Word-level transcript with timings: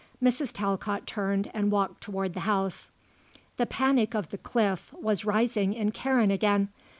Mrs. 0.19 0.51
Talcott 0.51 1.05
turned 1.05 1.51
and 1.53 1.69
walked 1.71 2.01
towards 2.01 2.33
the 2.33 2.39
house. 2.39 2.89
The 3.57 3.67
panic 3.67 4.15
of 4.15 4.29
the 4.31 4.39
cliff 4.39 4.91
was 4.93 5.25
rising 5.25 5.75
in 5.75 5.91
Karen 5.91 6.31
again. 6.31 6.69